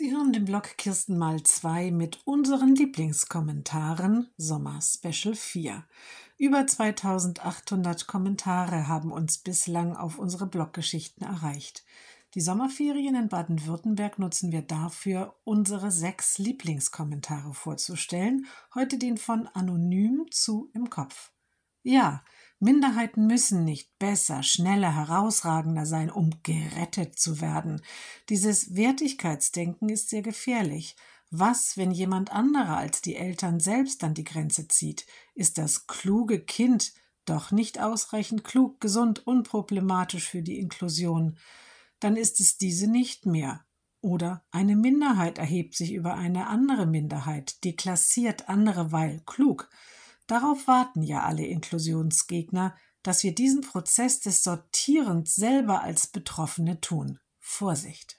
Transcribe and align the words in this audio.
Sie 0.00 0.12
hören 0.12 0.32
den 0.32 0.46
Blog 0.46 0.78
Kirsten 0.78 1.18
mal 1.18 1.42
2 1.42 1.90
mit 1.90 2.20
unseren 2.24 2.74
Lieblingskommentaren 2.74 4.30
Sommer 4.38 4.80
Special 4.80 5.34
4. 5.34 5.84
Über 6.38 6.66
2800 6.66 8.06
Kommentare 8.06 8.88
haben 8.88 9.12
uns 9.12 9.36
bislang 9.36 9.94
auf 9.94 10.18
unsere 10.18 10.46
Bloggeschichten 10.46 11.22
erreicht. 11.22 11.84
Die 12.34 12.40
Sommerferien 12.40 13.14
in 13.14 13.28
Baden-Württemberg 13.28 14.18
nutzen 14.18 14.52
wir 14.52 14.62
dafür, 14.62 15.36
unsere 15.44 15.90
sechs 15.90 16.38
Lieblingskommentare 16.38 17.52
vorzustellen. 17.52 18.46
Heute 18.74 18.96
den 18.96 19.18
von 19.18 19.48
Anonym 19.48 20.24
zu 20.30 20.70
im 20.72 20.88
Kopf. 20.88 21.30
Ja, 21.82 22.22
Minderheiten 22.58 23.26
müssen 23.26 23.64
nicht 23.64 23.98
besser, 23.98 24.42
schneller, 24.42 24.94
herausragender 24.94 25.86
sein, 25.86 26.10
um 26.10 26.30
gerettet 26.42 27.18
zu 27.18 27.40
werden. 27.40 27.80
Dieses 28.28 28.76
Wertigkeitsdenken 28.76 29.88
ist 29.88 30.10
sehr 30.10 30.20
gefährlich. 30.20 30.94
Was, 31.30 31.78
wenn 31.78 31.90
jemand 31.90 32.32
anderer 32.32 32.76
als 32.76 33.00
die 33.00 33.16
Eltern 33.16 33.60
selbst 33.60 34.04
an 34.04 34.14
die 34.14 34.24
Grenze 34.24 34.68
zieht? 34.68 35.06
Ist 35.34 35.56
das 35.56 35.86
kluge 35.86 36.40
Kind 36.40 36.92
doch 37.24 37.50
nicht 37.50 37.80
ausreichend 37.80 38.44
klug, 38.44 38.80
gesund, 38.80 39.26
unproblematisch 39.26 40.28
für 40.28 40.42
die 40.42 40.58
Inklusion? 40.58 41.38
Dann 42.00 42.16
ist 42.16 42.40
es 42.40 42.58
diese 42.58 42.88
nicht 42.88 43.24
mehr. 43.24 43.64
Oder 44.02 44.44
eine 44.50 44.76
Minderheit 44.76 45.38
erhebt 45.38 45.76
sich 45.76 45.92
über 45.92 46.14
eine 46.14 46.48
andere 46.48 46.86
Minderheit, 46.86 47.64
deklassiert 47.64 48.48
andere, 48.48 48.92
weil 48.92 49.20
klug. 49.24 49.70
Darauf 50.30 50.68
warten 50.68 51.02
ja 51.02 51.24
alle 51.24 51.44
Inklusionsgegner, 51.44 52.76
dass 53.02 53.24
wir 53.24 53.34
diesen 53.34 53.62
Prozess 53.62 54.20
des 54.20 54.44
Sortierens 54.44 55.34
selber 55.34 55.82
als 55.82 56.06
Betroffene 56.06 56.80
tun. 56.80 57.18
Vorsicht! 57.40 58.16